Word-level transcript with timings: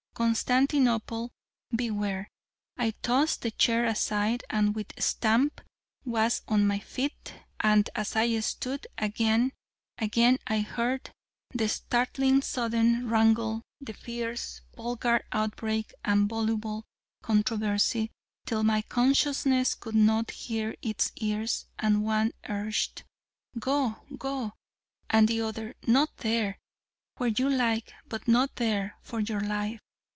Constantinople 0.13 1.31
beware!' 1.75 2.27
I 2.77 2.91
tossed 3.01 3.41
the 3.41 3.49
chair 3.49 3.85
aside, 3.85 4.43
and 4.51 4.75
with 4.75 4.95
a 4.95 5.01
stamp 5.01 5.61
was 6.05 6.43
on 6.47 6.67
my 6.67 6.77
feet: 6.77 7.33
and 7.59 7.89
as 7.95 8.15
I 8.15 8.39
stood 8.41 8.85
again, 8.99 9.51
again 9.97 10.37
I 10.45 10.59
heard: 10.59 11.09
the 11.55 11.67
startlingly 11.67 12.41
sudden 12.41 13.09
wrangle, 13.09 13.63
the 13.79 13.93
fierce, 13.93 14.61
vulgar 14.75 15.25
outbreak 15.31 15.91
and 16.05 16.29
voluble 16.29 16.83
controversy, 17.23 18.11
till 18.45 18.61
my 18.61 18.83
consciousness 18.83 19.73
could 19.73 19.95
not 19.95 20.29
hear 20.29 20.75
its 20.83 21.11
ears: 21.15 21.65
and 21.79 22.03
one 22.03 22.33
urged: 22.47 23.05
'Go! 23.57 23.95
go!' 24.19 24.53
and 25.09 25.27
the 25.27 25.41
other: 25.41 25.73
'Not 25.87 26.15
there...! 26.17 26.59
where 27.17 27.29
you 27.29 27.49
like,... 27.49 27.91
but 28.07 28.27
not 28.27 28.57
there...! 28.57 28.97
for 29.01 29.19
your 29.19 29.41
life!' 29.41 29.79